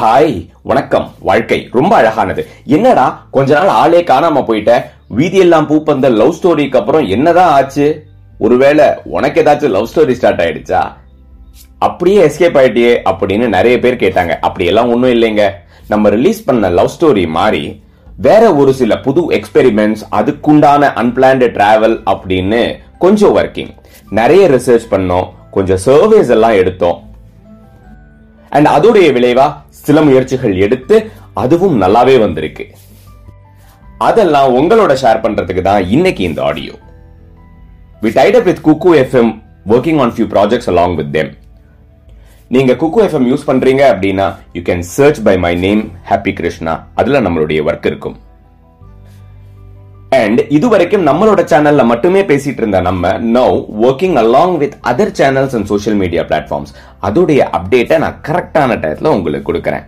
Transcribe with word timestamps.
Hi 0.00 0.48
வணக்கம். 0.62 1.12
வாழ்க்கை 1.18 1.68
ரொம்ப 1.72 1.96
அழகானது. 1.96 2.46
என்னடா 2.64 3.26
கொஞ்ச 3.30 3.54
நாள் 3.54 3.68
ஆளே 3.68 4.00
காணாம 4.00 4.44
போயிட்ட? 4.44 4.84
வீதியெல்லாம் 5.16 5.66
பூப்பந்த 5.66 6.10
லவ் 6.10 6.34
ஸ்டோரிக்கு 6.42 6.76
அப்புறம் 6.76 7.06
என்னதான் 7.06 7.50
ஆச்சு? 7.50 8.06
ஒருவேளை 8.38 8.86
உனக்கு 9.04 9.42
ஏதாச்சும் 9.42 9.70
லவ் 9.70 9.88
ஸ்டோரி 9.94 10.12
ஸ்டார்ட் 10.12 10.40
ஆயிடுச்சா? 10.40 10.92
அப்படியே 11.78 12.26
எஸ்கேப் 12.26 12.56
ஆயிட்டியே 12.56 13.00
அப்படின்னு 13.04 13.48
நிறைய 13.48 13.78
பேர் 13.78 13.96
கேட்டாங்க. 13.96 14.38
அப்படி 14.40 14.64
எல்லாம் 14.64 15.02
இல்லைங்க. 15.02 15.50
நம்ம 15.88 16.08
ரிலீஸ் 16.08 16.44
பண்ண 16.44 16.70
லவ் 16.70 16.90
ஸ்டோரி 17.00 17.28
மாதிரி 17.28 17.82
வேற 18.16 18.54
ஒரு 18.54 18.74
சில 18.74 18.98
புது 18.98 19.30
எக்ஸ்பெரிமெண்ட்ஸ் 19.30 20.00
அதுக்குண்டான 20.10 20.92
அன்பிளான்டு 20.94 21.48
டிராவல் 21.48 22.02
அப்படின்னு 22.06 22.76
கொஞ்சம் 22.98 23.36
ஒர்க்கிங் 23.36 23.74
நிறைய 24.10 24.48
ரிசர்ச் 24.48 24.82
பண்ணோம். 24.90 25.28
கொஞ்சம் 25.56 25.80
சர்வேஸ் 25.86 26.30
எல்லாம் 26.36 26.58
எடுத்தோம். 26.60 26.98
அண்ட் 28.56 28.68
அதோடைய 28.76 29.08
விளைவா 29.16 29.46
சில 29.86 30.00
முயற்சிகள் 30.08 30.54
எடுத்து 30.66 30.96
அதுவும் 31.42 31.76
நல்லாவே 31.82 32.16
வந்திருக்கு. 32.24 32.64
அதெல்லாம் 34.08 34.54
உங்களோட 34.58 34.92
ஷேர் 35.02 35.22
பண்றதுக்கு 35.24 35.62
தான் 35.68 35.82
இன்னைக்கு 35.96 36.22
இந்த 36.28 36.40
audio 36.48 36.74
we 38.02 38.10
tied 38.18 38.36
up 38.38 38.48
with 38.50 38.64
Kuku 38.68 38.92
FM 39.04 39.32
working 39.74 40.00
on 40.04 40.12
few 40.14 40.26
projects 40.34 40.70
along 40.72 40.96
with 41.00 41.12
them 41.16 41.30
நீங்க 42.54 42.72
குக்கு 42.82 43.00
எஃப்எம் 43.06 43.28
யூஸ் 43.30 43.48
பண்றீங்க 43.50 43.82
அப்படின்னா 43.92 44.26
you 44.56 44.62
can 44.70 44.84
search 44.96 45.20
by 45.28 45.34
my 45.44 45.54
name 45.66 45.82
Happy 46.10 46.32
Krishna 46.40 46.74
அதுல 47.00 47.20
நம்மளுடைய 47.26 47.60
ஒர்க் 47.68 47.88
இருக்கும். 47.92 48.16
அண்ட் 50.32 50.44
இது 50.48 50.66
வரைக்கும் 50.68 51.06
நம்மளோட 51.06 51.40
சேனல்ல 51.50 51.82
மட்டுமே 51.84 52.20
பேசிட்டு 52.22 52.60
இருந்த 52.62 52.80
நம்ம 52.80 53.10
now 53.18 53.42
working 53.80 54.14
along 54.20 54.54
with 54.56 54.76
other 54.90 55.10
channels 55.18 55.54
and 55.56 55.68
social 55.70 55.98
media 55.98 56.22
platforms 56.22 56.70
அதோடைய 57.06 57.40
அப்டேட்டை 57.56 57.96
நான் 57.98 58.16
கரெக்டான 58.28 58.76
டயத்தில் 58.82 59.08
உங்களுக்கு 59.16 59.52
கொடுக்குறேன். 59.52 59.84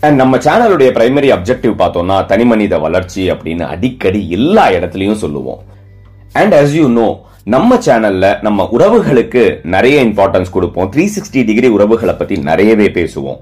அண்ட் 0.00 0.16
நம்ம 0.16 0.36
சேனலுடைய 0.36 0.90
பிரைமரி 0.98 1.30
அப்ஜெக்டிவ் 1.36 1.74
பார்த்தோம்னா 1.82 2.16
தனிமனித 2.26 2.78
வளர்ச்சி 2.78 3.24
அப்படின்னு 3.30 3.66
அடிக்கடி 3.74 4.30
எல்லா 4.30 4.64
இடத்துலையும் 4.68 5.20
சொல்லுவோம். 5.24 5.60
அண்ட் 6.32 6.54
அஸ் 6.54 6.74
யூ 6.78 6.88
நோ 6.88 7.08
நம்ம 7.44 7.78
சேனல்ல 7.88 8.42
நம்ம 8.42 8.68
உறவுகளுக்கு 8.72 9.44
நிறைய 9.76 10.04
இம்பார்ட்டன்ஸ் 10.04 10.54
கொடுப்போம். 10.56 10.92
த்ரீ 10.96 11.06
சிக்ஸ்டி 11.16 11.44
டிகிரி 11.50 11.68
உறவுகளை 11.68 12.14
பத்தி 12.14 12.38
நிறையவே 12.50 12.88
பேசுவோம். 13.00 13.38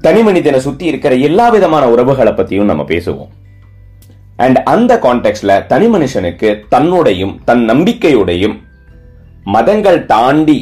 தனி 0.00 0.22
மனிதனை 0.22 0.60
சுத்தி 0.60 0.84
இருக்கிற 0.84 1.14
எல்லா 1.30 1.48
விதமான 1.48 1.90
உறவுகளை 1.96 2.32
பத்தியும் 2.32 2.70
நம்ம 2.72 2.82
பேசுவோம். 2.94 3.32
அண்ட் 4.38 4.58
அந்த 4.64 4.92
கான்டெக்ட்ல 4.96 5.66
தனி 5.66 5.86
மனுஷனுக்கு 5.86 6.50
தன்னுடையும் 6.70 7.34
தன் 7.44 7.64
நம்பிக்கையுடையும் 7.64 8.56
மதங்கள் 9.46 10.06
தாண்டி 10.06 10.58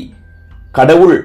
கடவுள் 0.72 1.16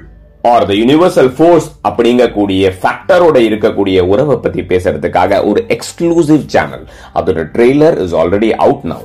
ஆர் 0.43 0.65
த 0.65 0.73
யுனிவர்சல் 0.73 1.31
ஃபோர்ஸ் 1.35 1.67
அப்படிங்கக்கூடிய 1.83 2.71
ஃபேக்டரோட 2.81 3.37
இருக்கக்கூடிய 3.39 3.97
உறவை 4.07 4.37
பத்தி 4.37 4.61
பேசுறதுக்காக 4.61 5.45
ஒரு 5.45 5.65
எக்ஸ்க்ளூசிவ் 5.69 6.45
சேனல் 6.47 6.85
அதோட 7.13 7.43
trailer 7.55 7.97
is 7.97 8.13
already 8.13 8.51
out 8.57 8.83
now 8.83 9.03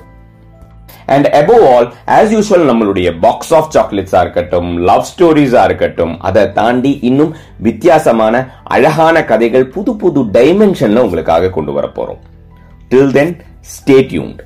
and 1.09 1.27
above 1.33 1.65
all 1.73 1.89
as 2.09 2.33
usual 2.33 2.65
நம்மளுடைய 2.71 3.09
பாக்ஸ் 3.19 3.53
ஆஃப் 3.53 3.73
சாக்லேட்ஸா 3.75 4.21
இருக்கட்டும் 4.21 4.71
லவ் 4.85 5.05
ஸ்டோரிஸா 5.11 5.65
இருக்கட்டும் 5.65 6.15
அதை 6.21 6.53
தாண்டி 6.53 6.93
இன்னும் 7.03 7.35
வித்தியாசமான 7.59 8.35
அழகான 8.69 9.25
கதைகள் 9.25 9.67
புது 9.69 9.95
புது 9.97 10.23
டைமென்ஷன்ல 10.33 10.99
உங்களுக்காக 10.99 11.51
கொண்டு 11.51 11.73
வர 11.73 11.89
போறோம். 11.89 12.23
டில் 12.91 13.13
தென் 13.13 13.33
ஸ்டே 13.69 13.97
டியூன்ட் 14.09 14.43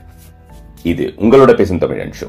இது 0.82 1.06
உங்களோட 1.18 1.52
பேசும் 1.54 1.78
தமிழன் 1.78 2.16
ஷோ 2.16 2.28